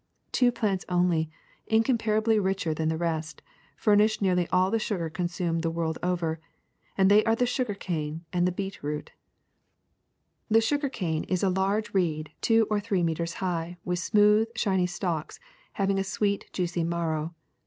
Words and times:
Two 0.31 0.51
plants 0.51 0.83
only, 0.89 1.29
incomparably 1.67 2.39
richer 2.39 2.73
than 2.73 2.89
the 2.89 2.97
rest, 2.97 3.43
furnish 3.75 4.19
nearly 4.19 4.47
all 4.47 4.71
the 4.71 4.79
sugar 4.79 5.11
consumed 5.11 5.61
the 5.61 5.69
world 5.69 5.99
over; 6.01 6.39
and 6.97 7.11
they 7.11 7.23
are 7.23 7.35
the 7.35 7.45
sugar 7.45 7.75
cane 7.75 8.25
and 8.33 8.47
the 8.47 8.51
beet 8.51 8.81
root. 8.81 9.11
SUGAR 10.49 10.55
183 10.57 10.59
^^The 10.59 10.63
sugar 10.63 10.89
cane 10.89 11.23
is 11.25 11.43
a 11.43 11.49
large 11.51 11.93
reed 11.93 12.31
two 12.41 12.65
or 12.71 12.79
three 12.79 13.03
meters 13.03 13.35
high, 13.45 13.77
with 13.85 13.99
smooth, 13.99 14.47
shiny 14.55 14.87
stalks 14.87 15.39
having 15.73 15.99
a 15.99 16.03
sweet, 16.03 16.47
juicy 16.51 16.83
marrow. 16.83 17.35